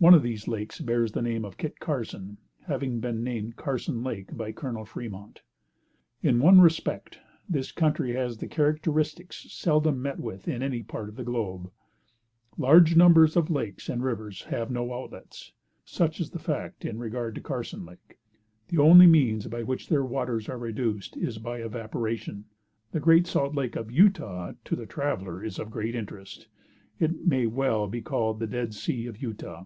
[0.00, 4.36] One of these lakes bears the name of Kit Carson, having been named Carson Lake
[4.36, 5.42] by Colonel Fremont.
[6.22, 11.24] In one respect this country has characteristics seldom met with in any part of the
[11.24, 11.72] globe.
[12.56, 15.50] Large numbers of the lakes and rivers have no outlets.
[15.84, 18.20] Such is the fact in regard to Carson Lake.
[18.68, 22.44] The only means by which their waters are reduced is by evaporation.
[22.92, 26.46] The Great Salt Lake of Utah, to the traveler is of great interest.
[27.00, 29.64] It may well be called the Dead Sea of Utah.